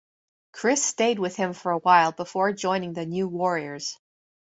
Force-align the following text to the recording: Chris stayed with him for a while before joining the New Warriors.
Chris 0.51 0.83
stayed 0.83 1.19
with 1.19 1.35
him 1.35 1.53
for 1.53 1.71
a 1.71 1.77
while 1.77 2.11
before 2.11 2.51
joining 2.53 2.93
the 2.93 3.05
New 3.05 3.27
Warriors. 3.27 3.99